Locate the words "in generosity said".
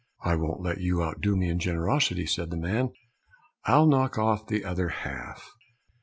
1.47-2.49